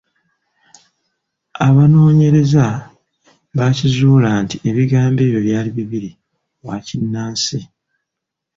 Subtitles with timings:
[1.67, 2.65] Abanoonyereza
[3.57, 6.11] baakizuula nti ebigambo ebyo byali bibiri;
[6.65, 7.59] “wa n'ekinnansi.”